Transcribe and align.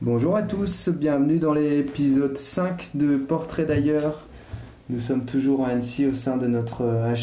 Bonjour 0.00 0.36
à 0.36 0.42
tous, 0.42 0.88
bienvenue 0.88 1.38
dans 1.38 1.54
l'épisode 1.54 2.36
5 2.36 2.90
de 2.94 3.16
Portrait 3.16 3.64
d'ailleurs. 3.64 4.26
Nous 4.90 5.00
sommes 5.00 5.24
toujours 5.24 5.64
à 5.64 5.68
Annecy 5.68 6.06
au 6.06 6.14
sein 6.14 6.36
de 6.36 6.46
notre 6.46 6.82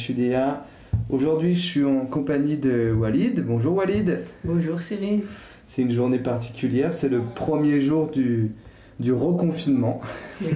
HUDA. 0.09 0.65
Aujourd'hui, 1.09 1.53
je 1.55 1.61
suis 1.61 1.83
en 1.83 2.05
compagnie 2.05 2.57
de 2.57 2.91
Walid. 2.91 3.45
Bonjour 3.45 3.75
Walid. 3.75 4.21
Bonjour 4.43 4.79
Cyril. 4.79 5.23
C'est 5.67 5.81
une 5.81 5.91
journée 5.91 6.19
particulière, 6.19 6.93
c'est 6.93 7.09
le 7.09 7.21
premier 7.35 7.81
jour 7.81 8.09
du, 8.09 8.51
du 8.99 9.11
reconfinement. 9.13 10.01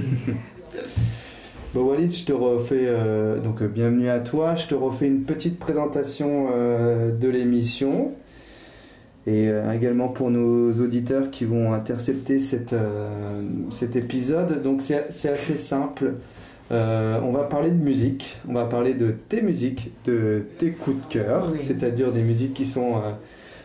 bon, 1.76 1.90
Walid, 1.90 2.12
je 2.14 2.24
te 2.24 2.32
refais 2.32 2.86
euh, 2.88 3.40
donc 3.40 3.62
euh, 3.62 3.68
bienvenue 3.68 4.10
à 4.10 4.20
toi. 4.20 4.56
Je 4.56 4.66
te 4.68 4.74
refais 4.76 5.08
une 5.08 5.24
petite 5.24 5.60
présentation 5.60 6.48
euh, 6.54 7.12
de 7.12 7.28
l'émission 7.28 8.14
et 9.28 9.50
également 9.74 10.08
pour 10.10 10.30
nos 10.30 10.72
auditeurs 10.74 11.32
qui 11.32 11.46
vont 11.46 11.74
intercepter 11.74 12.40
cette, 12.40 12.76
cet 13.72 13.96
épisode. 13.96 14.62
Donc 14.62 14.84
c'est 14.84 15.30
assez 15.30 15.58
simple. 15.58 16.14
On 16.70 17.32
va 17.32 17.46
parler 17.46 17.72
de 17.72 17.84
musique, 17.84 18.38
on 18.48 18.54
va 18.54 18.66
parler 18.66 18.94
de 18.94 19.16
tes 19.28 19.42
musiques, 19.42 19.92
de 20.06 20.46
tes 20.60 20.70
coups 20.70 20.98
de 21.08 21.12
cœur, 21.12 21.50
Oui. 21.52 21.58
c'est-à-dire 21.64 22.12
des 22.12 22.22
musiques 22.22 22.54
qui 22.54 22.66
sont, 22.66 23.02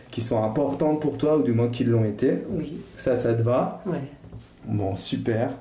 qui 0.09 0.21
sont 0.21 0.43
importantes 0.43 0.99
pour 0.99 1.19
toi 1.19 1.37
ou 1.37 1.43
du 1.43 1.51
moins 1.51 1.67
qui 1.69 1.83
l'ont 1.83 2.05
été. 2.05 2.39
Oui, 2.49 2.77
Ça, 2.97 3.15
ça 3.15 3.35
te 3.35 3.43
va? 3.43 3.83
Ouais. 3.85 3.99
Bon, 4.65 4.95
super. 4.95 5.51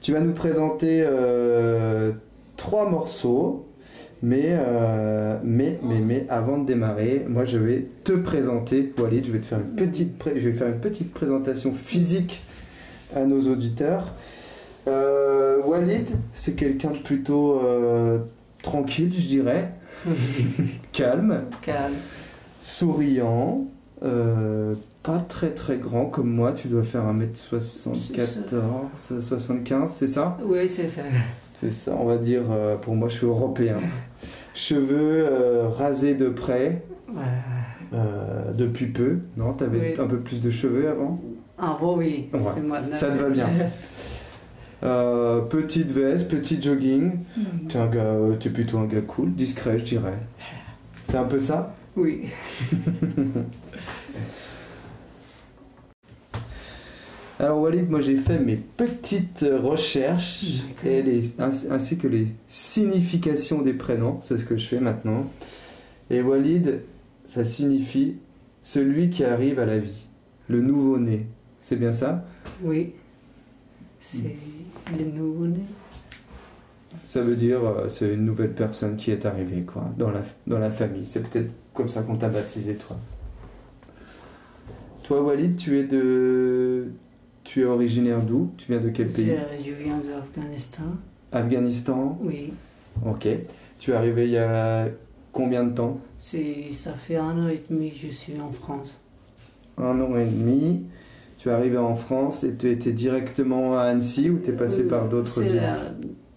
Tu 0.00 0.12
vas 0.12 0.20
nous 0.20 0.32
présenter 0.32 1.04
euh, 1.06 2.12
trois 2.56 2.88
morceaux, 2.88 3.66
mais, 4.22 4.46
euh, 4.48 5.38
mais, 5.44 5.78
mais, 5.82 6.00
mais 6.00 6.26
avant 6.30 6.56
de 6.56 6.64
démarrer, 6.64 7.26
moi 7.28 7.44
je 7.44 7.58
vais 7.58 7.84
te 8.04 8.12
présenter, 8.12 8.94
Walid, 8.98 9.26
je 9.26 9.32
vais 9.32 9.40
te 9.40 9.46
faire 9.46 9.60
une 9.60 9.76
petite, 9.76 10.14
je 10.24 10.48
vais 10.48 10.52
faire 10.52 10.68
une 10.68 10.80
petite 10.80 11.12
présentation 11.12 11.74
physique 11.74 12.42
à 13.14 13.24
nos 13.24 13.42
auditeurs. 13.50 14.14
Euh, 14.88 15.58
Walid, 15.66 16.08
c'est 16.34 16.56
quelqu'un 16.56 16.92
de 16.92 16.98
plutôt 16.98 17.60
tranquille, 18.62 19.12
je 19.12 19.28
dirais, 19.28 19.70
calme, 20.92 21.42
Calme. 21.60 21.92
souriant, 22.62 23.66
pas 25.02 25.18
très 25.20 25.50
très 25.50 25.78
grand 25.78 26.06
comme 26.06 26.30
moi, 26.30 26.52
tu 26.52 26.68
dois 26.68 26.82
faire 26.82 27.02
1m74, 27.04 29.20
75, 29.20 29.90
c'est 29.90 30.06
ça? 30.06 30.36
Oui, 30.44 30.68
c'est 30.68 30.88
ça. 30.88 31.02
C'est 31.60 31.70
ça, 31.70 31.96
on 31.98 32.04
va 32.06 32.16
dire, 32.18 32.42
euh, 32.50 32.76
pour 32.76 32.94
moi 32.94 33.08
je 33.08 33.14
suis 33.16 33.26
européen. 33.26 33.76
Cheveux 34.54 35.26
euh, 35.30 35.68
rasés 35.68 36.14
de 36.14 36.28
près, 36.28 36.82
euh, 37.92 38.52
depuis 38.52 38.86
peu, 38.86 39.18
non 39.36 39.52
T'avais 39.52 39.94
Oui. 39.96 40.00
un 40.02 40.06
peu 40.06 40.18
plus 40.20 40.40
de 40.40 40.50
cheveux 40.50 40.88
avant? 40.88 41.20
Avant, 41.58 41.96
oui. 41.96 42.28
Ouais. 42.32 42.40
C'est 42.54 42.62
maintenant. 42.62 42.96
Ça 42.96 43.10
te 43.10 43.18
va 43.18 43.28
bien. 43.28 43.48
Petite 45.50 45.90
veste, 45.90 46.30
petit 46.30 46.60
jogging, 46.62 47.12
gars, 47.68 47.90
euh, 47.96 48.34
t'es 48.36 48.48
plutôt 48.48 48.78
un 48.78 48.86
gars 48.86 49.02
cool, 49.02 49.34
discret 49.34 49.76
je 49.78 49.84
dirais. 49.84 50.16
C'est 51.04 51.18
un 51.18 51.24
peu 51.24 51.38
ça? 51.38 51.74
Oui. 51.96 52.30
Alors 57.40 57.62
Walid, 57.62 57.88
moi 57.88 58.02
j'ai 58.02 58.16
fait 58.16 58.38
mes 58.38 58.56
petites 58.56 59.46
recherches 59.62 60.44
et 60.84 61.02
les, 61.02 61.40
ainsi, 61.40 61.68
ainsi 61.70 61.96
que 61.96 62.06
les 62.06 62.26
significations 62.46 63.62
des 63.62 63.72
prénoms, 63.72 64.18
c'est 64.20 64.36
ce 64.36 64.44
que 64.44 64.58
je 64.58 64.66
fais 64.66 64.78
maintenant. 64.78 65.24
Et 66.10 66.20
Walid, 66.20 66.80
ça 67.26 67.46
signifie 67.46 68.16
celui 68.62 69.08
qui 69.08 69.24
arrive 69.24 69.58
à 69.58 69.64
la 69.64 69.78
vie, 69.78 70.06
le 70.48 70.60
nouveau-né. 70.60 71.28
C'est 71.62 71.76
bien 71.76 71.92
ça? 71.92 72.26
Oui. 72.62 72.92
C'est 74.00 74.36
le 74.98 75.06
nouveau-né. 75.06 75.64
Ça 77.02 77.22
veut 77.22 77.36
dire 77.36 77.64
euh, 77.64 77.88
c'est 77.88 78.12
une 78.12 78.26
nouvelle 78.26 78.52
personne 78.52 78.96
qui 78.96 79.12
est 79.12 79.24
arrivée 79.24 79.62
quoi, 79.62 79.90
dans, 79.96 80.10
la, 80.10 80.20
dans 80.46 80.58
la 80.58 80.70
famille. 80.70 81.06
C'est 81.06 81.26
peut-être 81.26 81.50
comme 81.72 81.88
ça 81.88 82.02
qu'on 82.02 82.16
t'a 82.16 82.28
baptisé 82.28 82.74
toi. 82.74 82.98
Toi 85.04 85.22
Walid, 85.22 85.56
tu 85.56 85.78
es 85.78 85.84
de... 85.84 86.88
Tu 87.52 87.62
es 87.62 87.64
originaire 87.64 88.22
d'où? 88.22 88.52
Tu 88.56 88.70
viens 88.70 88.80
de 88.80 88.90
quel 88.90 89.08
pays? 89.08 89.32
Je, 89.66 89.72
viens 89.72 89.98
de 89.98 90.10
l'Afghanistan. 90.10 90.84
Afghanistan? 91.32 92.16
Oui. 92.22 92.52
Ok. 93.04 93.26
Tu 93.80 93.90
es 93.90 93.94
arrivé 93.94 94.26
il 94.26 94.30
y 94.30 94.38
a 94.38 94.86
combien 95.32 95.64
de 95.64 95.74
temps? 95.74 95.98
Ça 96.20 96.92
fait 96.92 97.16
un 97.16 97.46
an 97.46 97.48
et 97.48 97.60
demi 97.68 97.90
que 97.90 98.06
je 98.06 98.12
suis 98.12 98.40
en 98.40 98.52
France. 98.52 99.00
Un 99.78 100.00
an 100.00 100.16
et 100.16 100.26
demi. 100.26 100.84
Tu 101.38 101.48
es 101.48 101.52
arrivé 101.52 101.76
en 101.76 101.96
France 101.96 102.44
et 102.44 102.54
tu 102.54 102.70
étais 102.70 102.92
directement 102.92 103.76
à 103.76 103.82
Annecy 103.82 104.30
ou 104.30 104.38
tu 104.38 104.50
es 104.50 104.52
passé 104.52 104.82
Euh, 104.82 104.88
par 104.88 105.08
d'autres 105.08 105.40
villes? 105.40 105.60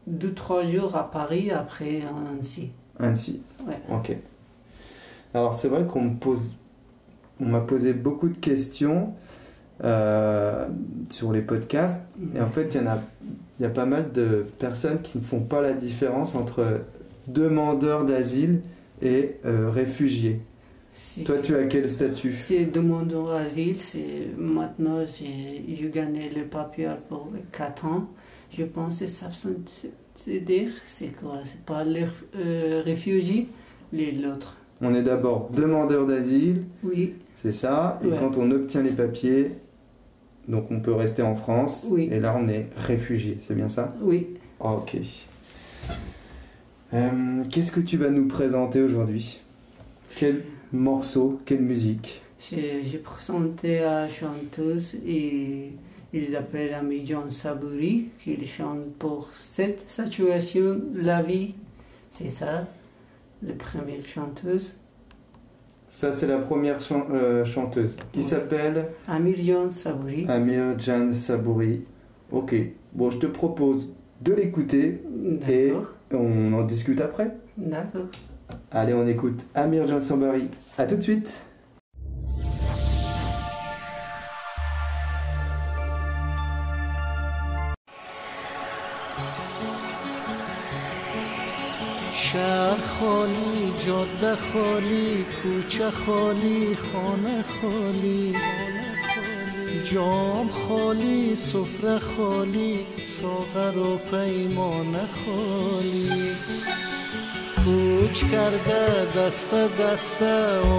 deux, 0.08 0.34
trois 0.34 0.66
jours 0.66 0.96
à 0.96 1.12
Paris, 1.12 1.52
après 1.52 2.02
à 2.02 2.32
Annecy. 2.32 2.72
Annecy. 3.00 3.44
Ouais. 3.68 3.80
Ok. 3.96 4.18
Alors 5.36 5.54
c'est 5.54 5.68
vrai 5.68 5.86
qu'on 5.86 6.06
me 6.06 6.16
pose, 6.16 6.56
on 7.40 7.46
m'a 7.46 7.62
posé 7.62 7.94
beaucoup 7.94 8.30
de 8.30 8.38
questions 8.38 9.14
euh, 9.84 10.68
sur 11.10 11.32
les 11.32 11.42
podcasts 11.42 12.02
et 12.36 12.40
en 12.40 12.48
fait 12.48 12.76
il 12.76 12.82
y 12.82 12.84
en 12.84 12.88
a, 12.88 13.02
y 13.60 13.66
a 13.66 13.70
pas 13.70 13.86
mal 13.86 14.12
de 14.12 14.46
personnes 14.60 15.02
qui 15.02 15.18
ne 15.18 15.24
font 15.24 15.42
pas 15.42 15.62
la 15.62 15.74
différence 15.74 16.36
entre 16.36 16.82
demandeurs 17.28 18.06
d'asile 18.06 18.62
et 19.02 19.38
euh, 19.46 19.70
réfugiés. 19.70 20.42
Toi 21.26 21.40
tu 21.40 21.56
as 21.56 21.64
quel 21.66 21.90
statut? 21.90 22.36
C'est 22.38 22.66
demandeur 22.66 23.30
d'asile, 23.30 23.78
c'est 23.78 24.28
maintenant 24.38 25.04
j'ai 25.06 25.90
gagné 25.90 26.30
le 26.30 26.44
papier 26.46 26.92
pour 27.10 27.30
4 27.52 27.86
ans. 27.86 28.08
Je 28.56 28.64
pense 28.64 29.00
que 29.00 29.08
ça 29.08 29.28
veut 29.44 29.58
c'est 30.16 30.40
dire 30.40 30.70
c'est 30.86 31.16
quoi? 31.20 31.40
C'est 31.44 31.66
pas 31.66 31.84
les 31.84 32.06
euh, 32.36 32.84
réfugiés, 32.86 33.48
les 33.92 34.12
l'autre. 34.12 34.58
On 34.86 34.94
est 34.94 35.02
d'abord 35.02 35.50
demandeur 35.56 36.06
d'asile, 36.06 36.64
Oui, 36.84 37.14
c'est 37.36 37.54
ça, 37.54 38.00
et 38.04 38.08
Ouais. 38.08 38.18
quand 38.20 38.38
on 38.38 38.52
obtient 38.52 38.82
les 38.82 38.92
papiers, 38.92 39.48
donc 40.50 40.70
on 40.72 40.82
peut 40.82 40.94
rester 40.94 41.22
en 41.22 41.36
France, 41.36 41.88
Oui. 41.90 42.10
et 42.12 42.20
là 42.20 42.36
on 42.38 42.50
est 42.50 42.68
réfugié, 42.76 43.38
c'est 43.40 43.56
bien 43.56 43.70
ça? 43.70 43.96
Oui. 44.02 44.28
Ok. 44.60 44.98
Euh, 46.94 47.44
Qu'est-ce 47.50 47.72
que 47.72 47.80
tu 47.80 47.98
vas 47.98 48.10
nous 48.10 48.28
présenter 48.28 48.82
aujourd'hui? 48.82 49.40
Quel 50.18 50.44
morceau, 50.72 51.40
quelle 51.46 51.62
musique? 51.62 52.22
J'ai 52.40 52.98
présenté 53.02 53.80
à 53.80 54.08
chanteuse 54.10 54.96
et 55.08 55.72
ils 56.14 56.36
appellent 56.36 56.74
Ami 56.74 57.06
John 57.06 57.32
Sabouri 57.32 58.10
qui 58.24 58.46
chante 58.46 58.86
pour 59.00 59.30
cette 59.34 59.90
situation 59.90 60.82
la 60.94 61.22
vie. 61.22 61.56
C'est 62.12 62.30
ça, 62.30 62.68
la 63.46 63.54
première 63.54 64.06
chanteuse. 64.06 64.78
Ça, 65.88 66.12
c'est 66.12 66.28
la 66.28 66.40
première 66.40 66.80
chan- 66.80 67.08
euh, 67.14 67.46
chanteuse 67.46 67.98
qui 68.12 68.20
Oui. 68.20 68.24
s'appelle 68.24 68.88
Amir 69.08 69.36
John 69.38 69.70
Sabouri. 69.72 70.26
Amir 70.28 70.78
Jan 70.80 71.12
Sabouri. 71.12 71.82
Ok. 72.32 72.56
Bon, 72.94 73.12
je 73.12 73.20
te 73.20 73.28
propose 73.28 73.90
de 74.22 74.34
l'écouter 74.34 75.04
et 75.50 75.72
on 76.12 76.54
en 76.54 76.64
discute 76.64 77.00
après. 77.02 77.36
D'accord. 77.58 78.08
Allez, 78.72 78.94
on 78.94 79.06
écoute 79.08 79.46
Amir 79.54 79.88
Jan 79.88 80.02
Sabouri. 80.02 80.50
À 80.78 80.86
tout 80.86 80.96
de 80.96 81.02
suite. 81.02 81.44
خالی 92.84 93.74
جاده 93.86 94.36
خالی 94.36 95.26
کوچه 95.44 95.92
خالی 95.92 96.76
خانه 96.76 97.44
خالی 97.62 98.36
جام 99.92 100.50
خالی 100.50 101.36
سفره 101.36 102.00
خالی 102.00 102.80
ساغر 103.04 103.78
و 103.78 103.98
پیمانه 103.98 105.06
خالی. 105.26 106.36
کوچ 107.66 108.24
کرده 108.32 109.06
دست 109.18 109.54
دست 109.54 110.22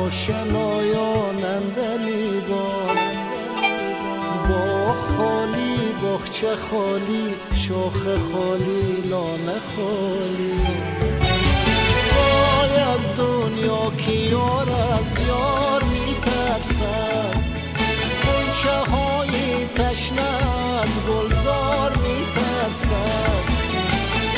آشنایان 0.05 1.45
اندلیبان 1.45 2.97
با. 4.49 4.75
خالی 4.95 5.93
باغچه 6.03 6.57
خالی 6.57 7.35
شاخ 7.55 8.19
خالی 8.19 9.09
لانه 9.11 9.61
خالی. 9.77 11.13
از 12.94 13.17
دنیا 13.17 13.93
که 13.99 14.12
یار 14.12 14.69
از 14.70 15.26
یار 15.29 15.82
میترسد 15.82 17.38
کنچه 18.25 18.91
های 18.91 19.67
تشنه 19.76 20.23
از 20.82 20.88
گلزار 21.08 21.91
میترسد 21.91 23.44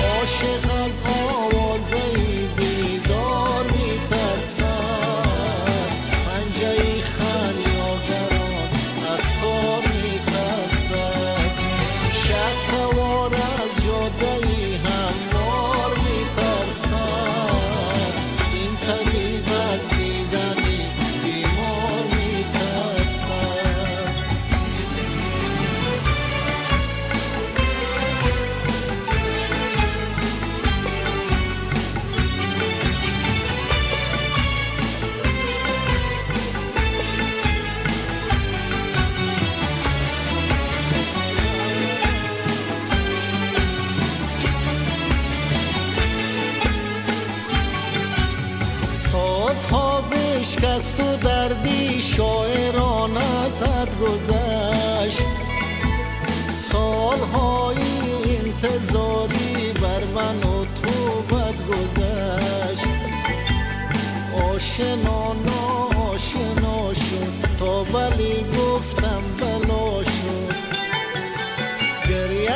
عاشق 0.03 0.64
از 0.85 0.94
آوازه 1.29 1.97
بیدار 2.14 2.46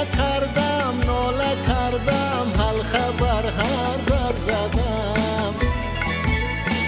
کردم 0.05 0.95
ناله 1.07 1.53
کردم 1.69 2.47
حل 2.59 2.83
خبر 2.83 3.47
هر 3.47 3.97
در 4.07 4.39
زدم. 4.47 5.55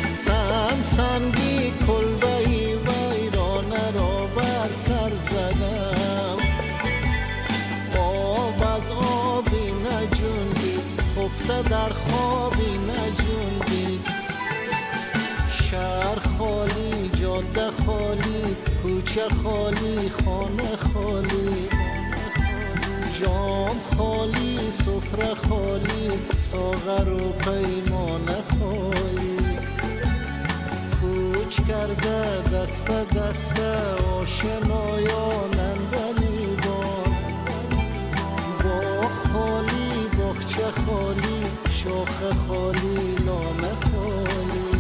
سن 0.06 0.82
سنگی 0.82 1.72
کلبه 1.86 2.38
ویرانه 2.76 3.90
را 3.94 4.26
بر 4.36 4.68
سر 4.72 5.12
زدم. 5.30 6.36
آب 7.98 8.62
از 8.62 8.90
آبی 9.06 9.72
نجوندی 9.86 10.78
خفته 11.16 11.62
در 11.62 11.92
خوابی 11.92 12.78
نجوندی. 12.78 14.00
شهر 15.50 16.18
خالی 16.38 17.10
جاده 17.20 17.70
خالی 17.86 18.56
کوچه 18.82 19.28
خالی 19.44 20.10
خانه 20.24 20.76
خالی. 20.76 21.81
جام 23.22 23.76
خالی 23.96 24.58
سفره 24.70 25.34
خالی 25.34 26.10
ساغر 26.52 27.12
و 27.12 27.32
پیمانه 27.32 28.42
خالی. 28.58 29.36
کوچ 31.00 31.60
کرده 31.68 32.42
دست 32.42 32.86
دست 32.86 33.60
آشنایانندنی 34.20 36.56
بان 36.62 37.12
با. 38.64 39.08
خالی 39.08 40.08
باغچه 40.18 40.70
خالی 40.86 41.40
شاخ 41.70 42.16
خالی 42.48 43.16
لانه 43.26 43.72
خالی. 43.92 44.71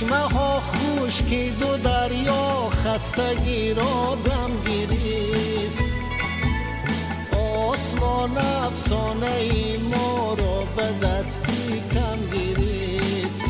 چشمه 0.00 0.16
ها 0.16 0.60
خشکید 0.60 1.62
و 1.62 1.76
دریا 1.76 2.70
خستگی 2.70 3.74
را 3.74 4.18
دم 4.24 4.50
گرفت 4.66 5.84
آسمان 7.68 8.38
افسانه 8.38 9.32
ای 9.32 9.76
ما 9.76 10.34
را 10.34 10.64
به 10.76 11.06
دستی 11.06 11.82
کم 11.92 12.38
گرفت 12.38 13.40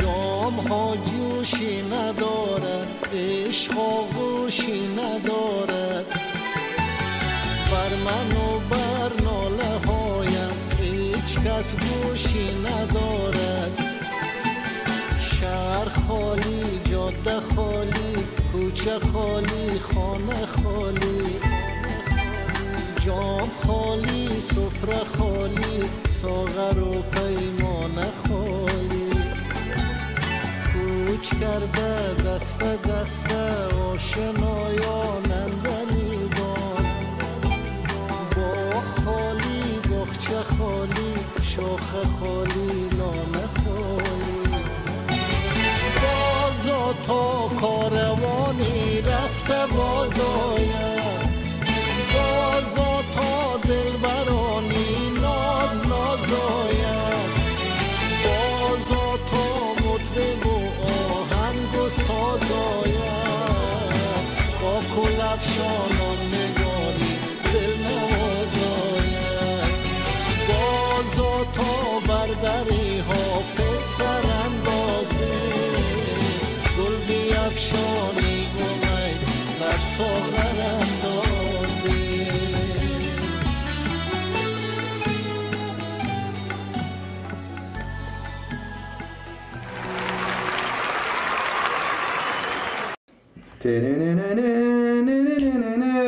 جام 0.00 0.54
ها 0.68 0.96
جوشی 0.96 1.82
ندارد 1.82 3.10
عشق 3.14 3.78
آغوشی 3.78 4.88
ندارد. 4.96 6.20
بر 7.70 7.94
من 8.04 8.36
و 8.36 8.58
بر 8.70 9.24
ناله 9.24 9.86
هایم 9.86 10.56
هیچ 10.80 11.36
کس 11.36 11.76
گوشی 11.76 12.48
ندارد. 12.64 13.89
شهر 15.80 15.88
خالی 15.88 16.62
جاده 16.90 17.40
خالی 17.56 18.16
کوچه 18.52 18.98
خالی 18.98 19.78
خانه 19.78 20.46
خالی 20.46 21.22
جام 23.06 23.50
خالی 23.66 24.28
سفره 24.40 25.04
خالی 25.18 25.84
ساغر 26.22 26.78
و 26.78 27.02
پیمانه 27.02 28.08
خالی. 28.28 29.10
کوچ 30.72 31.30
کرده 31.40 32.14
دست 32.14 32.58
دست 32.58 33.32
آشنایانندنی 33.92 36.16
بان 36.36 36.86
با 38.36 38.80
خالی 38.80 39.62
باغچه 39.90 40.40
خالی 40.58 41.14
شاخ 41.42 41.88
خالی 42.20 42.72
لانه 42.98 43.44
تا 47.10 47.48
کاروانی 47.60 49.00
رفته 49.00 49.76
بازاید 49.76 50.59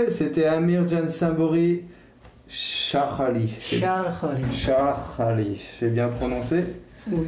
C'était 0.08 0.46
Amir 0.46 0.88
Jan 0.88 1.08
Sambori 1.08 1.82
Shahali. 2.48 3.48
Char 3.48 4.20
Khari. 4.20 4.42
Shahali, 4.52 5.60
j'ai 5.78 5.88
bien 5.88 6.08
prononcé? 6.08 6.64
Oui. 7.10 7.26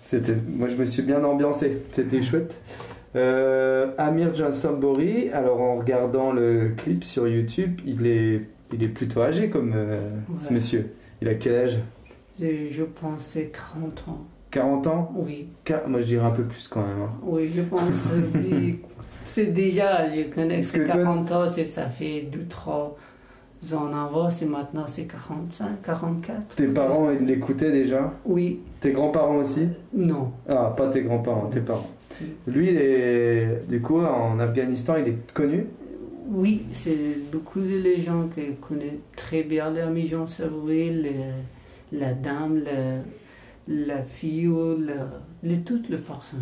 C'était, 0.00 0.34
moi 0.48 0.68
je 0.68 0.76
me 0.76 0.84
suis 0.84 1.02
bien 1.02 1.22
ambiancé, 1.22 1.82
c'était 1.92 2.22
chouette. 2.22 2.56
Euh, 3.16 3.92
Amir 3.96 4.34
Jan 4.34 4.52
Sambori, 4.52 5.30
alors 5.30 5.60
en 5.60 5.76
regardant 5.76 6.32
le 6.32 6.70
clip 6.76 7.04
sur 7.04 7.28
YouTube, 7.28 7.80
il 7.86 8.06
est, 8.06 8.40
il 8.72 8.82
est 8.82 8.88
plutôt 8.88 9.22
âgé 9.22 9.50
comme 9.50 9.72
euh, 9.74 10.00
ce 10.38 10.52
monsieur. 10.52 10.94
Il 11.22 11.28
a 11.28 11.34
quel 11.34 11.54
âge? 11.54 11.78
Et 12.42 12.68
je 12.70 12.82
pensais 12.82 13.52
40 13.52 14.04
ans. 14.08 14.24
40 14.50 14.86
ans? 14.88 15.12
Oui. 15.16 15.48
Moi 15.86 16.00
je 16.00 16.06
dirais 16.06 16.26
un 16.26 16.30
peu 16.32 16.42
plus 16.42 16.66
quand 16.66 16.80
même. 16.84 17.02
hein. 17.02 17.12
Oui, 17.22 17.52
je 17.54 17.62
pense. 17.62 18.08
oui. 18.34 18.80
c'est 19.24 19.46
déjà, 19.46 20.12
je 20.12 20.22
connais 20.34 20.60
que 20.60 20.72
que 20.78 20.86
toi- 20.86 20.96
40 20.96 21.32
ans, 21.32 21.46
ça 21.46 21.88
fait 21.88 22.28
2-3 22.32 22.70
ans 22.70 22.96
avant, 23.72 24.30
c'est 24.30 24.46
maintenant 24.46 24.84
c'est 24.86 25.04
45, 25.04 25.82
44. 25.82 26.56
Tes 26.56 26.66
parents, 26.68 27.10
ils 27.10 27.26
l'écoutaient 27.26 27.72
déjà? 27.72 28.12
Oui, 28.24 28.60
Tes 28.80 28.92
grands-parents 28.92 29.36
aussi? 29.36 29.68
Non. 29.94 30.32
Ah, 30.48 30.74
pas 30.76 30.88
tes 30.88 31.02
grands-parents, 31.02 31.46
tes 31.46 31.60
parents. 31.60 31.90
Lui, 32.46 32.70
il 32.70 32.76
est, 32.76 33.68
du 33.68 33.80
coup, 33.80 34.00
en 34.00 34.38
Afghanistan, 34.38 34.94
il 34.96 35.08
est 35.08 35.32
connu? 35.32 35.66
Oui, 36.28 36.66
c'est 36.72 37.30
beaucoup 37.32 37.60
de 37.60 37.76
les 37.78 38.00
gens 38.00 38.28
qui 38.34 38.54
connaissent 38.60 39.00
très 39.16 39.42
bien 39.42 39.70
l'ami 39.70 40.06
Jean 40.06 40.26
Savouré, 40.26 40.90
le- 40.90 41.98
la 41.98 42.14
dame, 42.14 42.62
le- 42.64 43.84
la 43.86 44.02
fille 44.02 44.48
ou 44.48 44.76
la, 44.78 45.08
les, 45.42 45.60
toutes 45.60 45.88
les 45.88 45.98
personnes. 45.98 46.40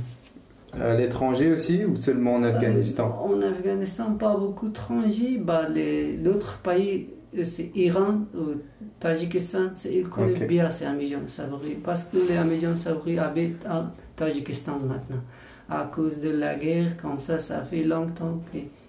À 0.80 0.94
l'étranger 0.94 1.52
aussi 1.52 1.84
ou 1.84 1.94
seulement 1.96 2.36
en 2.36 2.42
Afghanistan? 2.42 3.26
Euh, 3.28 3.34
En 3.36 3.42
Afghanistan, 3.42 4.12
pas 4.14 4.36
beaucoup 4.36 4.68
d'étrangers. 4.68 5.38
Bah, 5.38 5.68
L'autre 5.68 6.60
pays, 6.62 7.08
euh, 7.36 7.44
c'est 7.44 7.70
Iran, 7.74 8.20
ou 8.34 8.54
Tadjikistan, 8.98 9.70
c'est- 9.74 9.94
ils 9.94 10.08
connaissent 10.08 10.40
Ok. 10.40 10.46
bien 10.48 10.70
ces 10.70 10.86
Ahmadiyyan 10.86 11.20
Sabri. 11.28 11.74
Parce 11.82 12.04
que 12.04 12.16
les 12.28 12.36
Ahmadiyyan 12.36 12.74
Sabri 12.76 13.18
habitent 13.18 13.64
à 13.66 13.92
Tadjikistan 14.16 14.78
maintenant. 14.80 15.22
À 15.68 15.90
cause 15.94 16.18
de 16.20 16.30
la 16.30 16.54
guerre, 16.56 16.96
comme 17.00 17.20
ça, 17.20 17.38
ça 17.38 17.62
fait 17.62 17.82
longtemps 17.84 18.40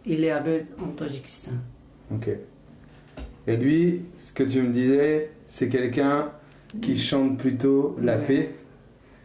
qu'il 0.06 0.30
habite 0.30 0.68
en 0.82 0.88
Tadjikistan. 0.88 1.52
Ok. 2.13 2.30
Et 3.46 3.58
lui, 3.58 4.04
ce 4.16 4.32
que 4.32 4.44
tu 4.44 4.62
me 4.62 4.72
disais, 4.72 5.32
c'est 5.48 5.68
quelqu'un 5.68 6.30
qui 6.82 6.98
chante 6.98 7.38
plutôt 7.38 7.98
la 8.02 8.18
Ouais. 8.18 8.25
paix. 8.25 8.56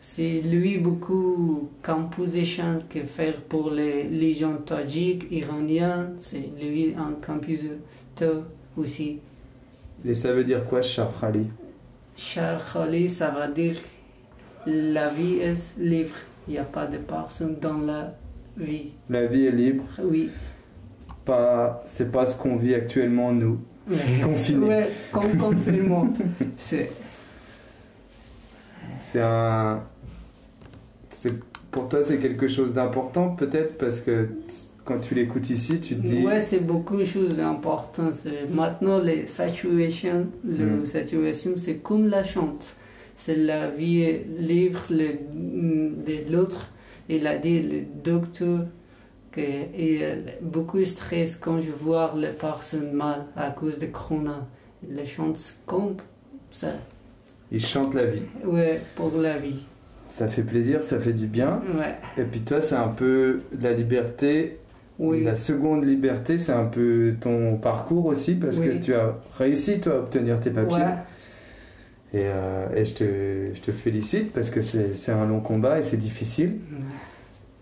C'est 0.01 0.41
lui 0.41 0.79
beaucoup 0.79 1.69
composition 1.83 2.79
que 2.89 3.01
faire 3.01 3.41
pour 3.43 3.71
les, 3.71 4.05
les 4.05 4.35
gens 4.35 4.57
tadjiks, 4.57 5.27
iraniens. 5.31 6.11
C'est 6.19 6.51
lui 6.61 6.95
un 6.95 7.15
compositeur 7.25 8.45
aussi. 8.77 9.19
Et 10.05 10.15
ça 10.15 10.33
veut 10.33 10.45
dire 10.45 10.65
quoi, 10.65 10.83
Shah 10.83 11.11
Khali? 11.21 11.49
Ça 13.09 13.31
va 13.31 13.49
dire 13.49 13.75
la 14.67 15.09
vie 15.09 15.39
est 15.39 15.79
libre. 15.79 16.15
Il 16.47 16.53
n'y 16.53 16.59
a 16.59 16.65
pas 16.65 16.87
de 16.87 16.99
personne 16.99 17.57
dans 17.61 17.79
la 17.79 18.15
vie. 18.57 18.93
La 19.09 19.27
vie 19.27 19.47
est 19.47 19.53
libre? 19.53 19.85
Oui. 20.03 20.31
Pas, 21.25 21.83
c'est 21.87 22.11
pas 22.11 22.27
ce 22.27 22.37
qu'on 22.37 22.57
vit 22.57 22.75
actuellement 22.75 23.33
nous. 23.33 23.59
Confiné. 24.23 24.67
Ouais, 24.67 24.89
comme 25.13 25.37
confinement. 25.37 26.09
C'est 26.57 26.91
C'est 29.01 29.21
un. 29.23 29.83
Pour 31.71 31.89
toi, 31.89 32.03
c'est 32.03 32.19
quelque 32.19 32.49
chose 32.49 32.73
d'important 32.73 33.31
peut-être 33.31 33.77
parce 33.77 34.01
que 34.01 34.29
quand 34.85 34.99
tu 35.01 35.15
l'écoutes 35.15 35.51
ici, 35.51 35.81
tu 35.81 35.97
te 35.97 36.01
dis. 36.01 36.23
Ouais, 36.25 36.41
c'est 36.41 36.61
beaucoup 36.61 36.97
de 36.97 37.05
choses 37.05 37.35
d'importantes. 37.37 38.15
C'est- 38.23 38.49
Maintenant, 38.53 38.99
les 38.99 39.27
situations, 39.27 40.27
le 40.45 40.81
Mm. 40.83 40.87
situation, 40.87 41.51
c'est 41.57 41.79
comme 41.79 42.09
la 42.09 42.25
chante. 42.25 42.77
C'est 43.15 43.35
la 43.37 43.69
vie 43.69 44.21
libre 44.39 44.81
le- 44.91 45.19
de 46.07 46.33
l'autre. 46.33 46.71
Il 47.09 47.27
a 47.27 47.37
dit, 47.37 47.61
le 47.63 47.81
docteur, 48.03 48.61
qu'il 49.33 50.05
a 50.05 50.15
beaucoup 50.41 50.79
de 50.79 50.85
stress 50.85 51.37
quand 51.37 51.61
je 51.61 51.71
vois 51.71 52.15
les 52.17 52.29
personnes 52.33 52.93
mal 52.93 53.27
à 53.37 53.51
cause 53.51 53.79
de 53.79 53.87
Corona. 53.87 54.47
Les 54.89 55.05
chante 55.05 55.39
comme 55.67 55.97
ça. 56.51 56.73
Il 57.53 57.65
chante 57.65 57.95
la 57.95 58.05
vie. 58.05 58.23
Ouais, 58.45 58.81
pour 58.95 59.13
la 59.19 59.39
vie. 59.39 59.65
Ça 60.11 60.29
fait 60.29 60.43
plaisir, 60.43 60.83
ça 60.83 60.99
fait 60.99 61.13
du 61.13 61.27
bien. 61.27 61.61
Ouais, 61.79 61.97
Et 62.17 62.25
puis 62.25 62.41
toi, 62.41 62.61
c'est 62.61 62.75
un 62.77 62.89
peu 62.89 63.41
la 63.61 63.73
liberté. 63.73 64.59
oui. 64.99 65.23
La 65.25 65.35
seconde 65.35 65.85
liberté, 65.85 66.39
c'est 66.39 66.53
un 66.53 66.65
peu 66.65 67.15
ton 67.21 67.57
parcours 67.57 68.07
aussi 68.07 68.35
parce 68.35 68.59
que 68.59 68.79
tu 68.79 68.95
as 68.95 69.17
réussi 69.39 69.81
toi 69.81 69.95
à 69.95 69.99
obtenir 69.99 70.41
tes 70.41 70.51
papiers. 70.51 70.77
Ouais. 70.77 70.83
Et, 72.15 72.23
euh, 72.25 72.67
et 72.75 72.85
je, 72.87 72.95
te, 72.95 73.05
je 73.55 73.61
te 73.61 73.71
félicite 73.71 74.33
parce 74.33 74.49
que 74.51 74.63
c'est 74.63 75.13
un 75.13 75.27
long 75.27 75.41
combat 75.41 75.79
et 75.79 75.83
c'est 75.83 75.99
difficile. 75.99 76.57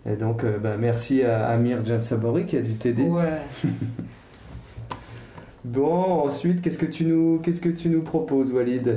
Et 0.09 0.15
donc, 0.15 0.45
euh, 0.45 0.57
bah, 0.57 0.75
merci 0.79 1.21
à 1.23 1.47
Amir 1.49 1.83
Jansabori 1.85 2.45
qui 2.45 2.55
a 2.55 2.61
dû 2.61 2.75
t'aider. 2.75 3.03
Ouais. 3.03 3.41
Bon, 5.65 6.21
ensuite, 6.25 6.61
qu'est-ce 6.61 6.77
que 6.77 6.85
tu 6.85 7.03
nous, 7.05 7.39
qu'est-ce 7.39 7.59
que 7.59 7.69
tu 7.69 7.89
nous 7.89 8.01
proposes, 8.01 8.53
Walid? 8.53 8.95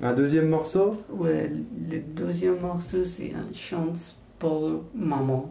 Un 0.00 0.14
deuxième 0.14 0.48
morceau? 0.48 0.90
Ouais, 1.10 1.50
le 1.90 1.98
deuxième 1.98 2.60
morceau, 2.60 3.04
c'est 3.04 3.32
un 3.34 3.52
chant 3.52 3.92
pour 4.38 4.84
maman. 4.94 5.50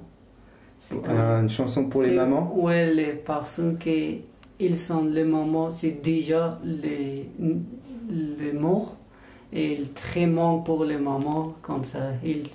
Une 0.92 1.50
chanson 1.50 1.90
pour 1.90 2.04
les 2.04 2.12
mamans? 2.12 2.54
Ouais, 2.56 2.94
les 2.94 3.14
personnes 3.14 3.78
qui 3.78 4.22
ils 4.60 4.78
sont 4.78 5.04
les 5.06 5.24
mamans, 5.24 5.70
c'est 5.70 6.02
déjà 6.02 6.60
les, 6.64 7.30
les 8.10 8.54
morts. 8.54 8.96
Et 9.52 9.74
ils 9.74 9.92
très 9.94 10.28
manquent 10.28 10.66
pour 10.66 10.84
les 10.86 10.98
mamans, 10.98 11.56
comme 11.62 11.84
ça. 11.84 12.00
Ils 12.24 12.48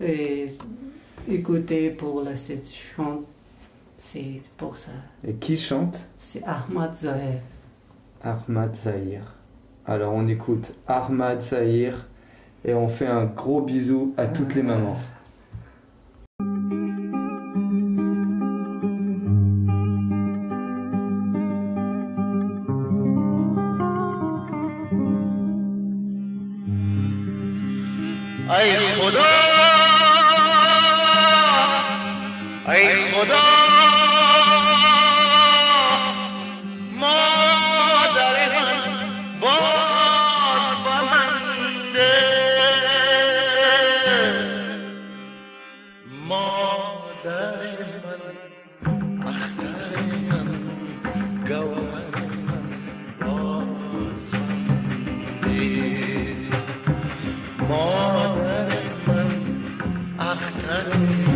et, 0.00 0.52
écoutez 1.28 1.90
pour 1.90 2.22
la, 2.22 2.34
cette 2.34 2.68
chant, 2.68 3.22
c'est 3.98 4.40
pour 4.56 4.76
ça. 4.76 4.90
Et 5.26 5.34
qui 5.34 5.56
chante? 5.56 5.98
C'est 6.18 6.42
Ahmad 6.44 6.94
Zahir. 6.94 7.40
Ahmad 8.22 8.74
Zahir. 8.74 9.22
Alors, 9.84 10.14
on 10.14 10.26
écoute 10.26 10.74
Ahmad 10.86 11.40
Zahir 11.40 12.06
et 12.64 12.72
on 12.72 12.88
fait 12.88 13.08
un 13.08 13.24
gros 13.24 13.60
bisou 13.60 14.14
à 14.16 14.28
toutes 14.28 14.54
les 14.54 14.62
mamans. 14.62 14.96
Thank 60.42 61.26
you. 61.28 61.31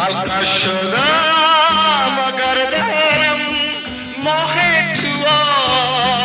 حلقه 0.00 0.44
شدم 0.44 2.18
و 2.18 2.30
گردم 2.38 3.40
ماه 4.24 4.54
تو 4.96 5.10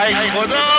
Ay, 0.05 0.31
joder. 0.35 0.72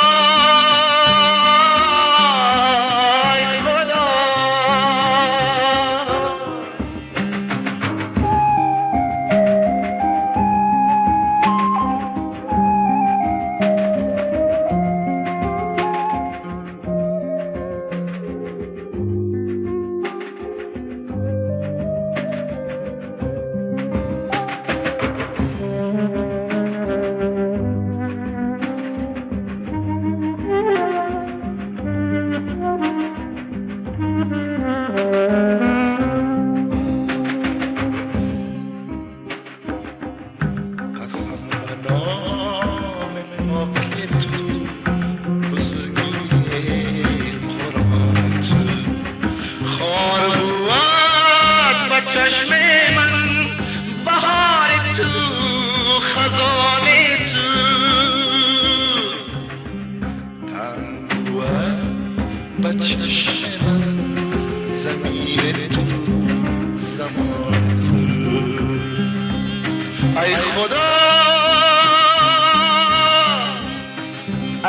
ای 70.23 70.37
خدا 70.37 70.89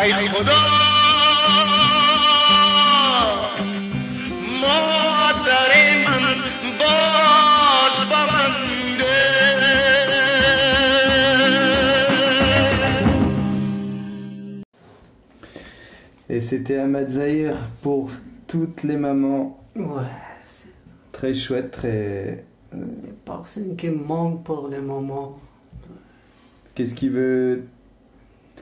ای 0.01 0.13
خدا 0.13 0.57
مادر 4.61 5.71
من 6.07 6.35
باز 6.79 8.09
با 8.09 8.25
من 8.33 8.97
ده. 8.97 9.29
Et 16.29 16.41
c'était 16.41 16.77
Ahmad 16.77 17.09
Zahir 17.09 17.55
pour 17.81 18.11
toutes 18.47 18.83
les 18.83 18.97
mamans. 18.97 19.57
Ouais, 19.75 19.85
c'est 20.47 20.69
Très 21.11 21.33
chouette, 21.33 21.71
très. 21.71 22.45
des 22.71 22.85
personnes 23.25 23.75
qui 23.75 23.89
manquent 23.89 24.43
pour 24.43 24.67
le 24.67 24.81
moment. 24.81 25.39
Qu'est-ce 26.74 26.94
qu'il 26.94 27.10
veut. 27.10 27.62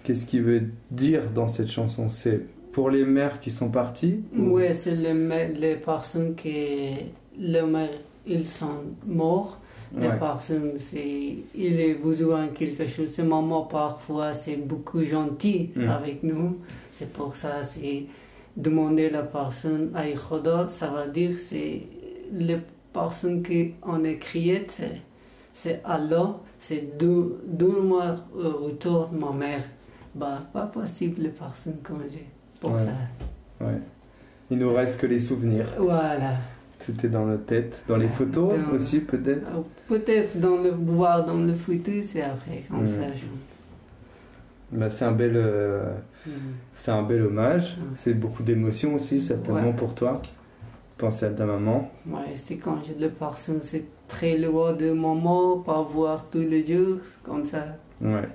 Qu'est-ce 0.05 0.27
qu'il 0.27 0.43
veut 0.43 0.63
dire 0.91 1.23
dans 1.35 1.49
cette 1.49 1.71
chanson? 1.71 2.11
C'est 2.11 2.41
pour 2.73 2.91
les 2.91 3.05
mères 3.05 3.41
qui 3.41 3.51
sont 3.51 3.71
parties 3.71 4.21
ou- 4.37 4.55
Oui, 4.57 4.65
c'est 4.73 4.95
les, 4.97 5.49
les 5.55 5.77
personnes 5.77 6.35
qui, 6.35 6.91
le 7.39 7.63
mère, 7.63 7.91
ils 8.27 8.47
sont 8.47 8.81
morts. 9.07 9.59
Les 9.95 10.09
Ouais. 10.09 10.19
personnes, 10.19 10.73
c'est, 10.79 11.35
il 11.55 11.81
a 11.81 11.95
besoin 12.03 12.47
de 12.47 12.53
quelque 12.53 12.87
chose. 12.87 13.11
C'est 13.13 13.23
maman, 13.25 13.63
parfois, 13.63 14.33
c'est 14.33 14.57
beaucoup 14.57 15.05
gentil 15.05 15.71
Mm. 15.77 15.89
avec 15.89 16.23
nous. 16.23 16.57
C'est 16.91 17.13
pour 17.13 17.37
ça, 17.37 17.63
c'est 17.63 18.05
demander 18.57 19.11
la 19.11 19.23
personne 19.23 19.91
à 19.95 20.05
ça 20.69 20.87
veut 20.89 21.13
dire, 21.13 21.33
c'est 21.39 21.83
les 22.33 22.57
personnes 22.93 23.43
qui 23.43 23.73
en 23.83 24.03
écrit, 24.05 24.63
c'est, 24.69 24.97
c'est 25.53 25.81
Allah, 25.85 26.39
c'est 26.65 26.97
deux, 26.97 27.43
deux 27.47 27.81
mois 27.81 28.15
au 28.37 28.67
retour 28.67 29.09
de 29.09 29.19
ma 29.19 29.33
mère. 29.33 29.63
Bah, 30.15 30.39
pas 30.53 30.67
possible 30.67 31.23
les 31.23 31.31
personnes 31.31 31.79
comme 31.83 32.03
j'ai. 32.11 32.27
Pour 32.61 32.73
Ouais. 32.73 32.79
ça. 32.79 33.65
Ouais. 33.65 33.79
Il 34.51 34.59
nous 34.59 34.73
reste 34.73 35.01
que 35.01 35.07
les 35.07 35.19
souvenirs. 35.19 35.67
Voilà. 35.79 36.35
Tout 36.85 36.95
est 37.05 37.09
dans 37.09 37.27
notre 37.27 37.47
tête. 37.47 37.85
Dans 37.89 37.97
les 37.97 38.09
photos 38.09 38.55
Dans- 38.55 38.75
aussi, 38.75 39.01
peut-être 39.01 39.51
Euh, 39.51 39.61
Peut-être 39.89 40.39
dans 40.41 40.57
le 40.59 40.71
voir 40.71 41.25
dans 41.25 41.35
le 41.37 41.55
futur, 41.55 42.03
c'est 42.07 42.23
après, 42.23 42.63
Mm. 42.71 42.87
ça. 42.87 42.93
Je... 43.17 44.77
bah, 44.79 44.89
C'est 44.91 45.05
un 45.05 45.13
bel. 45.13 45.33
euh, 45.37 45.93
Mm. 46.27 46.31
C'est 46.75 46.91
un 46.93 47.03
bel 47.03 47.23
hommage. 47.23 47.77
Mm. 47.79 47.83
C'est 47.95 48.15
beaucoup 48.15 48.43
d'émotions 48.45 48.95
aussi, 48.95 49.21
certainement 49.21 49.71
Ouais. 49.71 49.77
pour 49.77 49.95
toi. 49.95 50.21
Penser 51.03 51.25
à 51.27 51.31
ta 51.31 51.45
maman. 51.45 51.91
Ouais, 52.07 52.21
c'est 52.37 52.59
quand 52.59 52.79
j'ai 52.87 52.95
des 52.95 53.09
personnes, 53.09 53.59
c'est 53.65 53.83
très 54.07 54.39
loin 54.39 54.73
de 54.73 54.93
maman, 54.93 55.59
pas 55.59 55.83
voir 55.83 56.27
tous 56.31 56.39
les 56.39 56.65
jours, 56.65 57.01
comme 57.25 57.45
ça. 57.45 57.65
Ouais. 58.01 58.29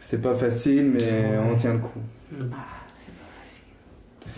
C'est 0.00 0.22
pas 0.22 0.34
facile, 0.34 0.92
mais 0.94 1.02
Ouais. 1.02 1.38
on 1.52 1.54
tient 1.54 1.74
le 1.74 1.80
coup. 1.80 1.98
Bah, 2.32 2.56
c'est 2.98 3.12
pas 3.12 3.26
facile. 3.42 4.32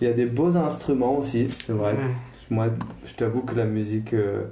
Il 0.00 0.08
y 0.08 0.10
a 0.10 0.14
des 0.14 0.24
beaux 0.24 0.56
instruments 0.56 1.18
aussi, 1.18 1.50
c'est 1.50 1.74
vrai. 1.74 1.92
Ouais. 1.92 2.14
Moi, 2.48 2.68
je 3.04 3.12
t'avoue 3.12 3.42
que 3.42 3.54
la 3.54 3.66
musique 3.66 4.14
euh, 4.14 4.44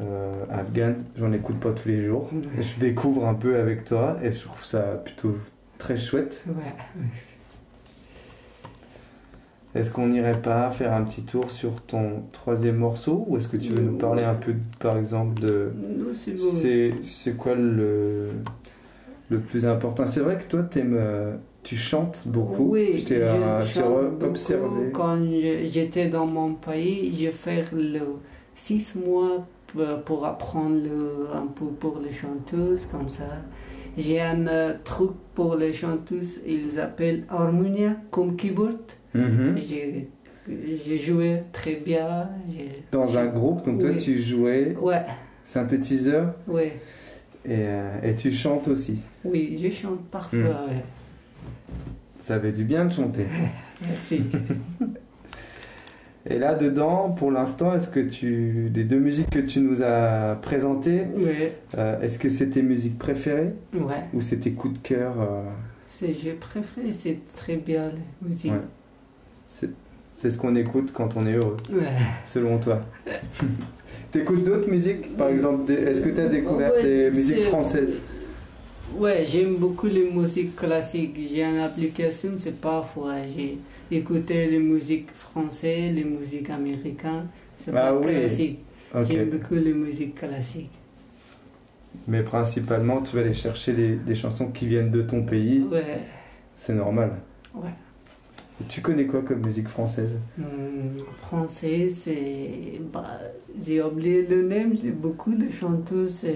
euh, 0.00 0.32
afghane, 0.50 0.98
j'en 1.16 1.30
écoute 1.32 1.60
pas 1.60 1.70
tous 1.70 1.86
les 1.86 2.04
jours. 2.04 2.28
Ouais. 2.32 2.60
Je 2.62 2.80
découvre 2.80 3.28
un 3.28 3.34
peu 3.34 3.54
avec 3.60 3.84
toi 3.84 4.16
et 4.24 4.32
je 4.32 4.42
trouve 4.44 4.64
ça 4.64 4.80
plutôt 5.04 5.36
très 5.78 5.96
chouette. 5.96 6.42
Ouais. 6.48 6.74
Est-ce 9.78 9.92
qu'on 9.92 10.08
n'irait 10.08 10.32
pas 10.42 10.68
faire 10.70 10.92
un 10.92 11.02
petit 11.04 11.22
tour 11.22 11.50
sur 11.50 11.80
ton 11.82 12.24
troisième 12.32 12.76
morceau 12.76 13.24
ou 13.28 13.36
est-ce 13.36 13.46
que 13.48 13.56
tu 13.56 13.72
veux 13.72 13.82
nous 13.82 13.96
parler 13.96 14.24
un 14.24 14.34
peu, 14.34 14.54
par 14.80 14.96
exemple, 14.98 15.40
de. 15.40 15.70
Non, 15.76 16.06
c'est 16.12 16.32
bon. 16.32 16.92
C'est, 17.02 17.36
quoi 17.36 17.54
le, 17.54 18.28
le 19.30 19.38
plus 19.38 19.66
important? 19.66 20.04
C'est 20.06 20.20
vrai 20.20 20.36
que 20.38 20.44
toi, 20.44 20.62
t'aimes, 20.64 20.96
euh, 20.98 21.36
tu 21.62 21.76
chantes 21.76 22.24
beaucoup. 22.26 22.70
Oui, 22.72 22.94
je 22.98 23.04
t'ai, 23.04 23.18
euh, 23.22 23.60
beaucoup. 24.10 24.24
observé. 24.24 24.90
Quand 24.92 25.18
j'étais 25.70 26.08
dans 26.08 26.26
mon 26.26 26.54
pays, 26.54 27.14
j'ai 27.16 27.30
fait 27.32 27.64
le 27.72 28.00
six 28.54 28.94
mois 28.96 29.46
pour- 30.04 30.24
apprendre 30.26 30.76
le- 30.76 31.28
un 31.36 31.46
peu 31.46 31.66
pour 31.66 32.00
les 32.02 32.12
chanteuses, 32.12 32.86
comme 32.86 33.08
ça. 33.08 33.24
J'ai 33.96 34.20
un 34.20 34.46
euh, 34.46 34.74
truc 34.84 35.10
pour 35.34 35.56
les 35.56 35.72
chanteuses, 35.72 36.40
ils 36.46 36.78
appellent 36.80 37.24
harmonia, 37.28 37.96
comme 38.10 38.36
keyboard. 38.36 38.76
Mhm. 39.14 39.56
J'ai 39.56 40.08
j'ai 40.84 40.96
joué 40.98 41.42
très 41.52 41.74
bien. 41.74 42.30
Dans 42.90 43.18
un 43.18 43.26
groupe, 43.26 43.64
donc 43.66 43.80
toi, 43.80 43.90
Oui. 43.90 43.98
tu 43.98 44.18
jouais 44.18 44.74
Ouais, 44.80 45.02
synthétiseur 45.42 46.34
ouais. 46.46 46.72
et, 47.44 47.62
euh, 47.66 48.00
et 48.02 48.14
tu 48.14 48.32
chantes 48.32 48.68
aussi. 48.68 49.00
Oui, 49.24 49.60
je 49.62 49.68
chante 49.70 50.00
parfois. 50.10 50.38
Mm. 50.38 50.42
ouais. 50.70 50.84
Ça 52.18 52.36
avait 52.36 52.52
du 52.52 52.64
bien 52.64 52.86
de 52.86 52.92
chanter. 52.92 53.26
Merci. 53.82 54.22
Et 56.30 56.38
là 56.38 56.54
dedans, 56.54 57.10
pour 57.10 57.30
l'instant, 57.30 57.74
est-ce 57.74 57.88
que 57.88 58.00
tu, 58.00 58.70
les 58.74 58.84
deux 58.84 58.98
musiques 58.98 59.30
que 59.30 59.38
tu 59.38 59.60
nous 59.60 59.82
as 59.82 60.36
présentées, 60.42 61.04
euh, 61.76 62.00
est-ce 62.00 62.18
que 62.18 62.28
c'est 62.28 62.48
tes 62.50 62.62
musiques 62.62 62.98
préférées 62.98 63.54
ouais. 63.74 64.02
ou 64.12 64.20
c'est 64.20 64.38
tes 64.38 64.52
coups 64.52 64.74
de 64.74 64.78
cœur 64.86 65.14
euh, 65.20 65.42
C'est, 65.88 66.12
j'ai 66.12 66.32
préféré, 66.32 66.92
c'est 66.92 67.18
très 67.34 67.56
bien 67.56 67.92
la 68.22 68.28
musique. 68.28 68.52
Ouais. 68.52 68.58
C'est, 69.48 69.70
c'est 70.12 70.30
ce 70.30 70.38
qu'on 70.38 70.54
écoute 70.54 70.92
quand 70.94 71.16
on 71.16 71.22
est 71.24 71.32
heureux, 71.34 71.56
Ouais. 71.72 71.86
selon 72.26 72.58
toi. 72.58 72.80
T'écoutes 74.12 74.44
d'autres 74.44 74.70
musiques, 74.70 75.16
par 75.16 75.28
exemple 75.28 75.70
Est-ce 75.72 76.00
que 76.02 76.10
tu 76.10 76.20
as 76.20 76.28
découvert 76.28 76.72
Ouais, 76.72 76.82
des 76.82 77.10
musiques 77.10 77.42
françaises? 77.42 77.94
Ouais, 78.96 79.24
j'aime 79.26 79.56
beaucoup 79.56 79.86
les 79.86 80.10
musiques 80.10 80.56
classiques. 80.56 81.14
J'ai 81.30 81.42
une 81.44 81.58
application, 81.58 82.30
c'est 82.38 82.58
parfois 82.58 83.16
j'ai 83.36 83.58
écouté 83.90 84.46
les 84.46 84.58
musiques 84.60 85.10
françaises, 85.12 85.94
les 85.94 86.04
musiques 86.04 86.48
américaines. 86.48 87.26
C'est 87.58 87.70
Ah 87.74 87.92
pas 87.92 87.94
oui. 87.96 88.06
classique. 88.06 88.58
J'aime 89.06 89.28
beaucoup 89.28 89.54
les 89.56 89.74
musiques 89.74 90.14
classiques. 90.14 90.70
Mais 92.06 92.22
principalement, 92.22 93.02
tu 93.02 93.14
vas 93.16 93.20
aller 93.22 93.34
chercher 93.34 93.72
des, 93.74 93.96
des 93.96 94.14
chansons 94.14 94.48
qui 94.48 94.66
viennent 94.66 94.90
de 94.90 95.02
ton 95.02 95.22
pays, 95.22 95.62
Ouais. 95.70 95.98
c'est 96.54 96.72
normal. 96.74 97.12
Ouais. 97.54 97.68
Tu 98.68 98.80
connais 98.80 99.06
quoi 99.06 99.22
comme 99.22 99.44
musique 99.44 99.68
française? 99.68 100.18
Hum, 100.38 100.96
français, 101.22 101.88
c'est. 101.88 102.80
Bah, 102.92 103.20
j'ai 103.64 103.80
oublié 103.82 104.26
le 104.28 104.42
nom, 104.48 104.72
j'ai 104.82 104.90
beaucoup 104.90 105.32
de 105.34 105.48
chanteuses. 105.50 106.26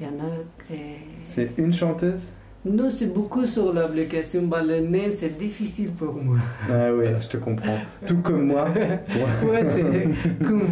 Il 0.00 0.06
y 0.06 0.08
en 0.08 0.12
a. 0.24 0.72
et- 0.74 0.96
C'est 1.22 1.50
une 1.58 1.72
chanteuse? 1.72 2.32
Non, 2.64 2.88
c'est 2.90 3.12
beaucoup 3.12 3.44
sur 3.44 3.72
l'application. 3.72 4.42
Bah, 4.46 4.62
le 4.62 4.80
nom, 4.80 5.10
c'est 5.12 5.36
difficile 5.36 5.90
pour 5.90 6.14
moi. 6.14 6.38
Ah 6.70 6.90
oui, 6.94 7.06
je 7.18 7.28
te 7.28 7.36
comprends. 7.36 7.78
Tout 8.06 8.18
comme 8.18 8.46
moi, 8.46 8.68
Ouais, 9.44 9.64
c'est 9.64 10.44
comme. 10.46 10.68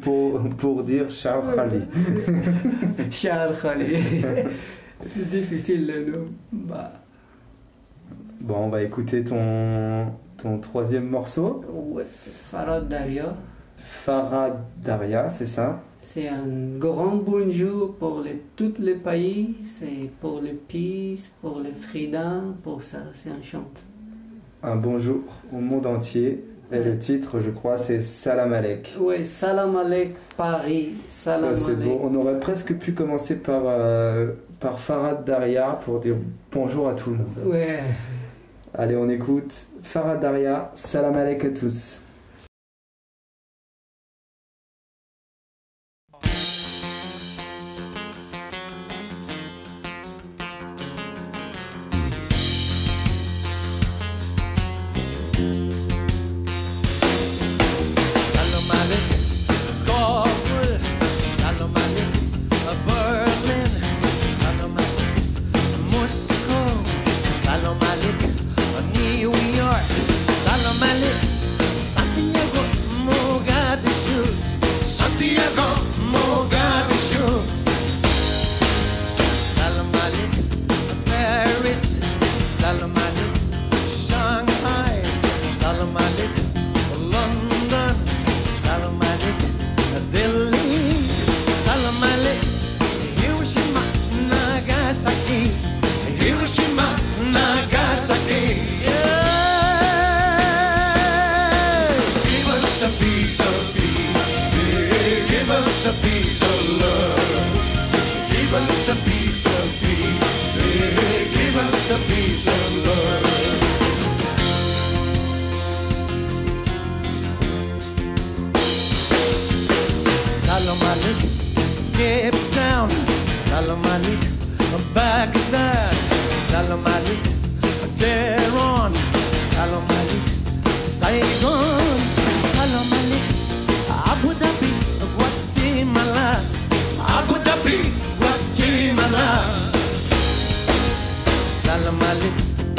pour, 0.00 0.40
pour 0.56 0.82
dire 0.82 1.10
Charles 1.10 1.54
Khali. 1.54 1.82
Charles 3.10 3.54
Khalid. 3.60 3.96
c'est 5.02 5.28
difficile 5.30 5.86
le 5.86 6.10
nom. 6.12 6.24
Bah, 6.52 6.92
Bon, 8.40 8.56
on 8.56 8.68
va 8.68 8.82
écouter 8.82 9.24
ton, 9.24 10.06
ton 10.36 10.58
troisième 10.58 11.08
morceau. 11.08 11.62
ouais, 11.92 12.06
c'est 12.10 12.32
Farad 12.32 12.88
Daria. 12.88 13.34
Farah 13.78 14.56
Daria, 14.82 15.28
c'est 15.30 15.46
ça? 15.46 15.80
C'est 16.00 16.28
un 16.28 16.46
grand 16.78 17.16
bonjour 17.16 17.94
pour 17.96 18.20
les, 18.20 18.42
tous 18.54 18.74
les 18.78 18.94
pays. 18.94 19.56
C'est 19.64 20.10
pour 20.20 20.40
le 20.40 20.50
peace, 20.68 21.30
pour 21.40 21.58
le 21.58 21.70
freedom, 21.72 22.54
pour 22.62 22.82
ça, 22.82 22.98
c'est 23.12 23.30
un 23.30 23.42
chant. 23.42 23.64
Un 24.62 24.76
bonjour 24.76 25.20
au 25.52 25.58
monde 25.58 25.86
entier. 25.86 26.44
Et 26.72 26.82
le 26.82 26.98
titre, 26.98 27.38
je 27.38 27.50
crois, 27.50 27.78
c'est 27.78 28.00
Salam 28.00 28.52
Alek. 28.52 28.96
Ouais, 29.00 29.22
salam 29.22 29.76
alek 29.76 30.16
Paris. 30.36 30.94
Ça, 31.08 31.38
Salam 31.38 31.54
c'est 31.54 31.70
alek. 31.72 31.84
beau. 31.84 32.00
On 32.02 32.12
aurait 32.16 32.40
presque 32.40 32.74
pu 32.74 32.92
commencer 32.92 33.36
par, 33.36 33.62
euh, 33.66 34.32
par 34.58 34.80
Farad 34.80 35.24
Daria 35.24 35.78
pour 35.84 36.00
dire 36.00 36.16
bonjour 36.50 36.88
à 36.88 36.94
tout 36.94 37.10
le 37.10 37.16
monde. 37.18 37.26
Ouais. 37.52 37.78
Allez, 38.74 38.96
on 38.96 39.08
écoute 39.08 39.68
Farad 39.82 40.20
Daria. 40.20 40.70
Salam 40.74 41.16
Alek 41.16 41.44
à 41.44 41.50
tous. 41.50 42.00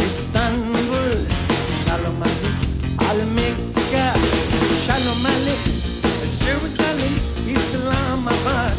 Istanbul. 0.08 1.16
Alaikum, 1.86 2.54
Al-Mecca. 3.10 4.06
Shalom 4.86 5.26
Alaikum, 5.26 5.76
Jerusalem, 6.44 7.14
Islamabad. 7.48 8.76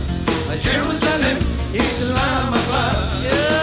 Jerusalem, 0.61 1.39
Islamabad. 1.75 2.99
Yeah. 3.25 3.59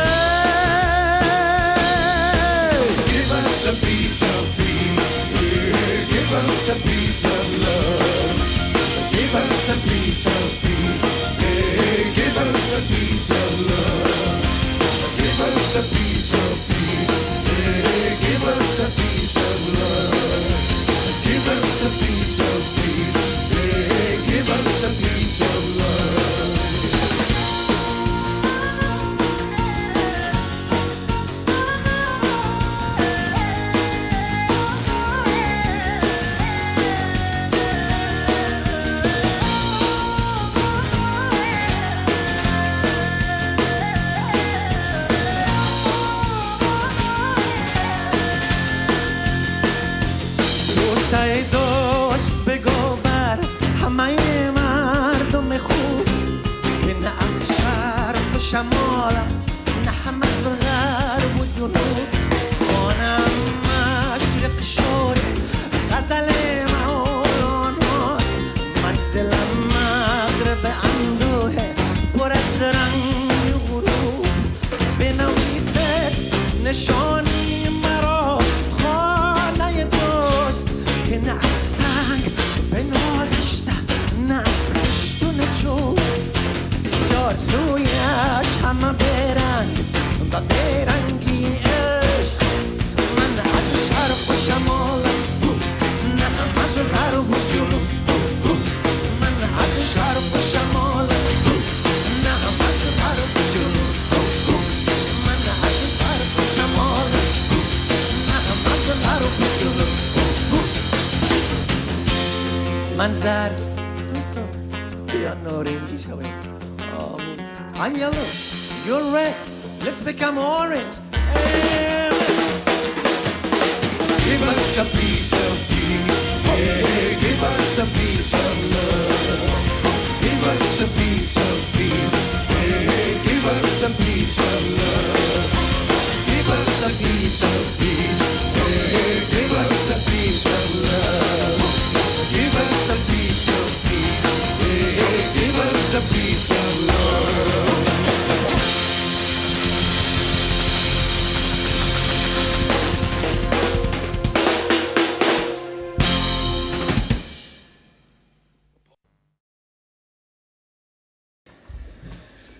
Give 3.11 3.31
us 3.31 3.67
a 3.67 3.73
piece 3.85 4.21
of 4.23 4.43
peace. 4.57 5.07
Yeah. 5.41 6.11
Give 6.11 6.31
us 6.33 6.69
a 6.69 6.75
piece 6.75 7.25
of 7.25 7.45
love. 7.63 8.37
Give 9.11 9.35
us 9.35 9.69
a 9.69 9.77
piece 9.87 10.25
of 10.27 10.45
peace. 10.63 11.05
Yeah. 11.41 12.15
Give 12.15 12.37
us 12.37 12.75
a 12.75 12.81
piece 12.91 13.29
of 13.31 13.51
love. 13.69 14.39
Give 15.17 15.39
us 15.41 15.75
a 15.75 15.81
piece 15.81 16.04
chamola 58.55 59.24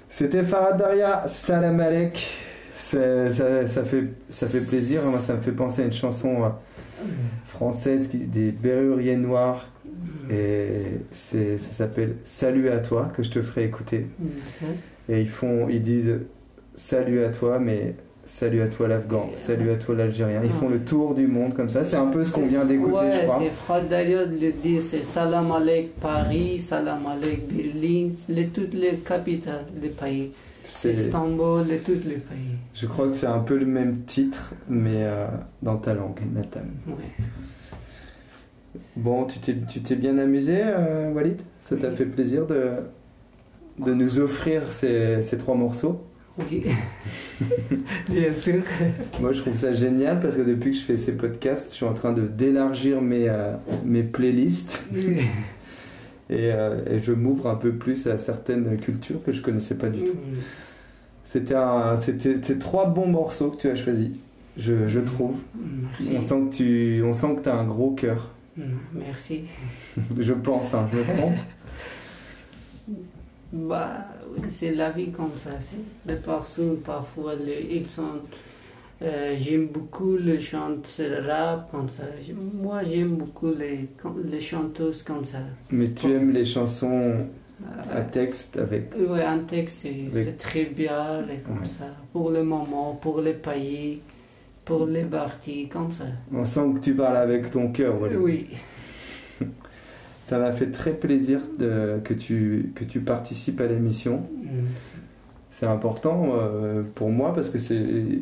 C'était 0.10 0.44
Farad 0.44 0.78
Daria, 0.78 1.28
Salam 1.28 1.78
Alek. 1.82 2.26
Ça 2.78 3.30
fait, 3.30 4.14
ça 4.30 4.48
fait 4.48 4.66
plaisir. 4.66 5.02
Moi, 5.04 5.20
ça 5.20 5.34
me 5.34 5.42
fait 5.42 5.52
penser 5.52 5.82
à 5.82 5.86
une 5.86 5.92
chanson 5.92 6.46
euh, 6.46 6.50
française 7.48 8.08
qui, 8.08 8.20
des 8.20 8.52
Berruriers 8.52 9.18
Noirs. 9.18 9.68
Et 10.32 11.02
ça 11.12 11.58
s'appelle 11.58 12.16
Salut 12.24 12.70
à 12.70 12.80
toi, 12.80 13.12
que 13.16 13.24
je 13.24 13.30
te 13.30 13.42
ferai 13.42 13.64
écouter. 13.66 14.08
Ok. 14.22 14.68
Et 15.10 15.22
ils, 15.22 15.28
font, 15.30 15.68
ils 15.70 15.82
disent 15.82 16.14
Salut 16.76 17.24
à 17.24 17.30
toi, 17.30 17.60
mais 17.60 17.96
salut 18.26 18.62
à 18.64 18.68
toi 18.68 18.88
l'Afghan, 18.88 19.30
salut 19.36 19.70
à 19.70 19.76
toi 19.76 19.94
l'Algérien. 19.96 20.42
Ils 20.44 20.50
font 20.50 20.68
le 20.68 20.80
tour 20.80 21.14
du 21.14 21.28
monde 21.28 21.54
comme 21.54 21.70
ça. 21.70 21.84
C'est 21.84 21.96
un 21.96 22.08
peu 22.08 22.24
ce 22.24 22.34
qu'on 22.34 22.48
vient 22.48 22.66
d'écouter, 22.66 23.04
ouais, 23.06 23.12
je 23.22 23.26
crois. 23.26 23.40
c'est 23.40 23.52
Frère 23.52 23.84
Dario 23.88 24.20
le 24.26 24.52
dit, 24.52 24.82
c'est 24.82 25.04
Salam 25.04 25.52
Alek 25.52 26.00
Paris, 26.00 26.60
Salam 26.60 27.06
Alek 27.06 27.48
Berlin, 27.48 28.10
les, 28.30 28.48
toutes 28.48 28.74
les 28.74 28.96
capitales 28.98 29.66
des 29.80 29.90
pays. 29.90 30.32
C'est 30.64 30.96
C'est- 30.96 31.04
Istanbul 31.06 31.72
et 31.72 31.78
tous 31.78 31.92
les 32.10 32.16
pays. 32.16 32.58
Je 32.74 32.88
crois 32.88 33.08
que 33.08 33.14
c'est 33.14 33.28
un 33.28 33.40
peu 33.40 33.56
le 33.58 33.68
même 33.68 34.00
titre, 34.08 34.54
mais 34.68 35.04
euh, 35.04 35.28
dans 35.62 35.78
ta 35.78 35.94
langue 35.94 36.20
natale. 36.34 36.66
Ouais. 36.88 36.94
Bon, 38.96 39.26
tu 39.26 39.40
t'es, 39.40 39.96
bien 39.96 40.18
amusé, 40.18 40.58
euh, 40.62 41.12
Walid? 41.12 41.42
Ça 41.64 41.76
t'a 41.76 41.92
fait 41.92 42.06
plaisir 42.06 42.46
de, 42.46 42.72
de 43.80 43.94
nous 43.94 44.20
offrir 44.20 44.72
ces, 44.72 45.22
ces 45.22 45.38
trois 45.38 45.56
morceaux? 45.56 46.02
Oui, 46.38 46.66
bien 48.10 48.34
sûr. 48.36 48.62
Moi, 49.22 49.32
je 49.32 49.42
trouve 49.42 49.56
ça 49.56 49.74
génial 49.74 50.20
parce 50.20 50.36
que 50.36 50.42
depuis 50.42 50.72
que 50.72 50.78
je 50.78 50.84
fais 50.84 50.98
ces 50.98 51.14
podcasts, 51.14 51.72
je 51.72 51.76
suis 51.76 51.86
en 51.86 51.94
train 51.94 52.12
de 52.12 52.24
d'élargir 52.24 53.02
mes, 53.02 53.30
euh, 53.30 53.54
mes 53.86 54.04
playlists 54.04 54.86
et, 54.94 56.52
euh, 56.52 56.84
et 56.90 57.00
je 57.00 57.14
m'ouvre 57.14 57.48
un 57.48 57.56
peu 57.56 57.72
plus 57.72 58.08
à 58.08 58.18
certaines 58.18 58.76
cultures 58.78 59.24
que 59.24 59.32
je 59.32 59.42
connaissais 59.42 59.76
pas 59.76 59.90
du 59.90 60.04
tout. 60.04 60.18
C'était, 61.24 61.56
trois 62.60 62.88
bons 62.88 63.08
morceaux 63.08 63.50
que 63.50 63.58
tu 63.58 63.68
as 63.68 63.76
choisis, 63.76 64.10
je, 64.58 64.88
je 64.88 65.00
trouve. 65.00 65.38
Merci. 65.56 66.16
On 66.18 66.22
sent 66.22 66.42
que 66.50 66.56
tu 66.56 67.04
on 67.04 67.14
sent 67.14 67.36
que 67.38 67.42
tu 67.42 67.50
as 67.50 67.56
un 67.56 67.66
gros 67.66 67.92
cœur. 67.92 68.35
Merci. 68.94 69.42
Je 70.18 70.34
pense, 70.34 70.74
hein, 70.74 70.86
je 70.92 70.98
me 70.98 71.04
trompe. 71.06 71.34
Bah, 73.54 74.06
c'est 74.50 74.74
la 74.76 74.92
vie 74.92 75.12
comme 75.12 75.32
ça. 75.34 75.52
C'est 75.62 75.78
les 76.12 76.20
personnes, 76.20 76.78
parfois, 76.78 77.34
ils 77.70 77.86
sont. 77.86 78.20
euh, 79.02 79.36
j'aime 79.40 79.68
beaucoup 79.68 80.18
les 80.18 80.42
chanteurs 80.42 81.26
rap 81.26 81.72
comme 81.72 81.90
ça. 81.90 82.04
Moi, 82.54 82.82
j'aime 82.84 83.16
beaucoup 83.16 83.52
les, 83.54 83.88
les 84.30 84.42
chanteuses 84.42 85.04
comme 85.04 85.26
ça. 85.26 85.38
Mais 85.72 85.90
tu 85.92 86.12
aimes 86.12 86.32
les 86.32 86.44
chansons 86.46 87.26
à 87.92 87.98
Euh, 88.00 88.04
texte 88.12 88.58
avec. 88.58 88.92
Oui, 88.98 89.22
un 89.22 89.40
texte, 89.40 89.78
c'est 89.84 90.06
Avec- 90.14 90.38
très 90.38 90.66
bien, 90.66 91.24
comme 91.46 91.60
Ouais. 91.60 91.66
ça. 91.66 91.86
Pour 92.12 92.32
le 92.32 92.44
moment, 92.44 93.00
pour 93.02 93.22
les 93.22 93.34
pays, 93.34 94.02
pour 94.66 94.86
les 94.88 95.04
parties, 95.04 95.68
comme 95.70 95.92
ça. 95.92 96.06
On 96.34 96.44
sent 96.44 96.62
que 96.76 96.80
tu 96.80 96.94
parles 96.96 97.18
avec 97.18 97.52
ton 97.52 97.70
cœur, 97.72 98.02
Walid. 98.02 98.18
Oui. 98.20 98.48
Ça 100.26 100.40
m'a 100.40 100.52
fait 100.52 100.72
très 100.72 100.92
plaisir 100.92 101.40
de- 101.60 102.00
que, 102.04 102.14
tu, 102.16 102.72
que 102.76 102.84
tu 102.84 103.00
participes 103.00 103.62
à 103.62 103.68
l'émission. 103.68 104.28
Mm. 104.42 104.48
C'est 105.52 105.68
important 105.68 106.32
euh, 106.34 106.82
pour 106.96 107.12
moi 107.12 107.34
parce 107.34 107.50
que 107.50 107.60
c'est 107.60 108.20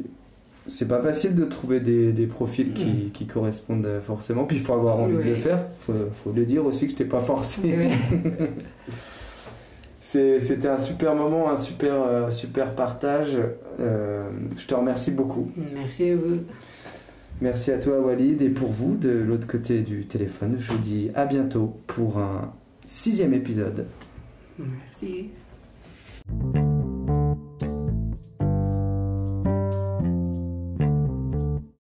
c'est 0.68 0.88
pas 0.88 1.02
facile 1.02 1.36
de 1.36 1.44
trouver 1.44 1.80
des, 1.82 2.14
des 2.14 2.26
profils 2.26 2.72
qui, 2.74 3.10
qui 3.14 3.26
correspondent 3.26 3.86
forcément. 4.06 4.46
Puis 4.46 4.58
il 4.58 4.64
faut 4.64 4.74
avoir 4.74 4.98
envie 4.98 5.16
de 5.18 5.22
le 5.22 5.36
faire. 5.36 5.60
Faut, 5.82 5.94
faut 6.14 6.32
le 6.32 6.46
dire 6.46 6.66
aussi 6.66 6.86
que 6.86 6.92
je 6.94 6.98
t'ai 6.98 7.06
pas 7.06 7.20
forcé. 7.20 7.60
Oui. 7.64 7.90
C'était 10.04 10.68
un 10.68 10.80
super 10.80 11.16
moment, 11.16 11.50
un 11.50 11.56
super, 11.56 11.94
euh, 11.94 12.30
super 12.30 12.76
partage. 12.76 13.38
Euh, 13.80 14.30
je 14.58 14.68
te 14.68 14.76
remercie 14.76 15.12
beaucoup. 15.12 15.50
Merci 15.74 16.10
à 16.10 16.16
vous. 16.18 16.42
Merci 17.42 17.72
à 17.72 17.78
toi 17.78 18.00
Walid 18.00 18.42
et 18.42 18.50
pour 18.50 18.70
vous 18.70 18.96
de 18.96 19.10
l'autre 19.10 19.48
côté 19.48 19.82
du 19.82 20.06
téléphone, 20.06 20.58
je 20.60 20.72
vous 20.72 20.78
dis 20.78 21.10
à 21.16 21.26
bientôt 21.26 21.78
pour 21.88 22.20
un 22.20 22.54
sixième 22.86 23.34
épisode. 23.34 23.88
Merci. 24.60 25.32